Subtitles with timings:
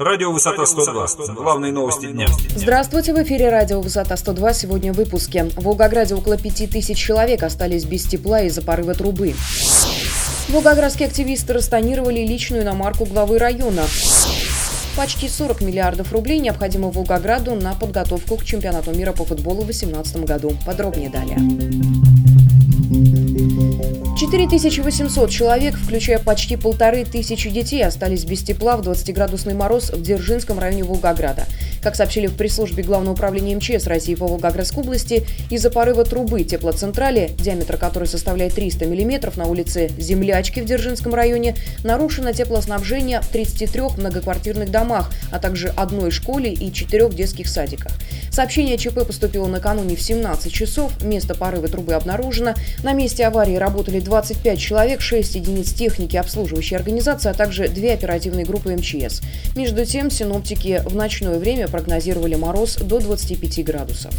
[0.00, 1.34] Радио «Высота 102».
[1.34, 2.26] Главные новости дня.
[2.56, 4.54] Здравствуйте, в эфире радио «Высота 102».
[4.54, 5.44] Сегодня в выпуске.
[5.44, 9.34] В Волгограде около пяти тысяч человек остались без тепла из-за порыва трубы.
[10.48, 13.82] Волгоградские активисты расстанировали личную иномарку главы района.
[14.96, 20.24] Почти 40 миллиардов рублей необходимо Волгограду на подготовку к чемпионату мира по футболу в 2018
[20.24, 20.54] году.
[20.64, 21.36] Подробнее далее.
[24.30, 30.60] 4800 человек, включая почти полторы тысячи детей, остались без тепла в 20-градусный мороз в Дзержинском
[30.60, 31.46] районе Волгограда.
[31.82, 37.30] Как сообщили в пресс-службе Главного управления МЧС России по Волгоградской области, из-за порыва трубы теплоцентрали,
[37.38, 43.80] диаметр которой составляет 300 мм на улице Землячки в Дзержинском районе, нарушено теплоснабжение в 33
[43.96, 47.92] многоквартирных домах, а также одной школе и четырех детских садиках.
[48.30, 51.02] Сообщение ЧП поступило накануне в 17 часов.
[51.02, 52.54] Место порыва трубы обнаружено.
[52.82, 58.44] На месте аварии работали 25 человек, 6 единиц техники обслуживающей организации, а также две оперативные
[58.44, 59.22] группы МЧС.
[59.56, 64.14] Между тем, синоптики в ночное время прогнозировали мороз до 25 градусов.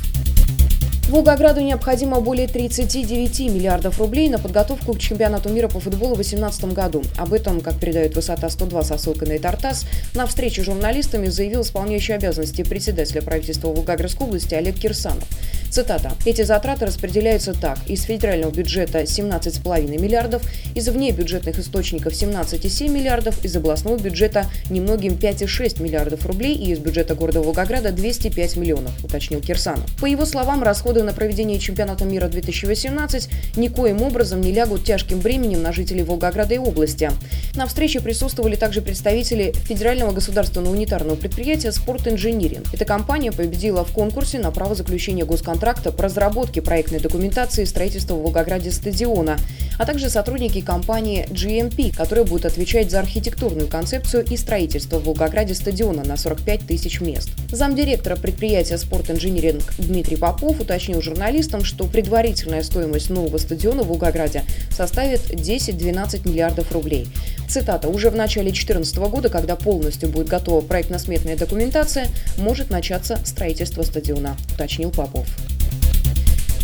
[1.12, 6.74] Волгограду необходимо более 39 миллиардов рублей на подготовку к чемпионату мира по футболу в 2018
[6.74, 7.04] году.
[7.18, 11.64] Об этом, как передает «Высота 102» со ссылкой на Тартас, на встрече с журналистами заявил
[11.64, 15.28] исполняющий обязанности председателя правительства Волгоградской области Олег Кирсанов.
[15.72, 16.12] Цитата.
[16.26, 17.78] «Эти затраты распределяются так.
[17.88, 20.44] Из федерального бюджета 17,5 миллиардов,
[20.76, 27.16] из внебюджетных источников 17,7 миллиардов, из областного бюджета немногим 5,6 миллиардов рублей и из бюджета
[27.16, 29.86] города Волгограда 205 миллионов», уточнил Кирсанов.
[30.02, 35.62] По его словам, расходы на проведение чемпионата мира 2018 никоим образом не лягут тяжким бременем
[35.62, 37.12] на жителей Волгограда и области.
[37.56, 42.66] На встрече присутствовали также представители Федерального государственного унитарного предприятия «Спорт Инжиниринг».
[42.74, 48.16] Эта компания победила в конкурсе на право заключения госконтракта контракта по разработке проектной документации строительства
[48.16, 49.38] в Волгограде стадиона,
[49.78, 55.56] а также сотрудники компании GMP, которая будет отвечать за архитектурную концепцию и строительство в Волгограде
[55.56, 57.30] стадиона на 45 тысяч мест.
[57.52, 64.44] Замдиректора предприятия «Спорт Инжиниринг» Дмитрий Попов уточнил журналистам, что предварительная стоимость нового стадиона в Волгограде
[64.70, 67.08] составит 10-12 миллиардов рублей.
[67.48, 67.90] Цитата.
[67.90, 74.38] «Уже в начале 2014 года, когда полностью будет готова проектно-сметная документация, может начаться строительство стадиона»,
[74.54, 75.28] уточнил Попов.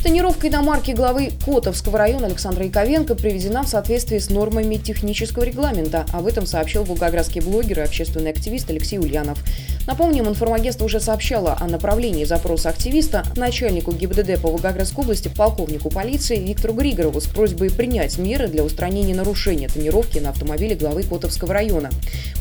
[0.08, 6.06] Тонировка иномарки главы Котовского района Александра Яковенко приведена в соответствии с нормами технического регламента.
[6.14, 9.38] Об этом сообщил волгоградский блогер и общественный активист Алексей Ульянов.
[9.86, 16.38] Напомним, информагентство уже сообщало о направлении запроса активиста начальнику ГИБДД по Волгоградской области полковнику полиции
[16.38, 21.90] Виктору Григорову с просьбой принять меры для устранения нарушения тонировки на автомобиле главы Котовского района.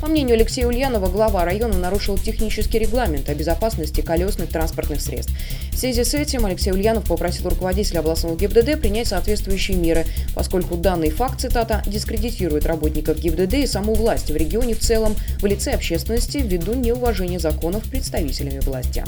[0.00, 5.32] По мнению Алексея Ульянова, глава района нарушил технический регламент о безопасности колесных транспортных средств.
[5.72, 11.10] В связи с этим Алексей Ульянов попросил руководителя областного ГИБДД принять соответствующие меры, поскольку данный
[11.10, 16.38] факт, цитата, дискредитирует работников ГИБДД и саму власть в регионе в целом в лице общественности
[16.38, 19.04] ввиду неуважения законов представителями власти.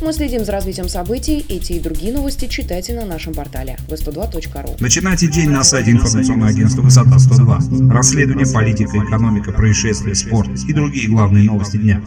[0.00, 1.44] Мы следим за развитием событий.
[1.48, 4.76] Эти и другие новости читайте на нашем портале v102.ru.
[4.78, 7.92] Начинайте день на сайте информационного агентства «Высота 102».
[7.92, 12.00] Расследование, политика, экономика, происшествия, спорт и другие главные новости дня.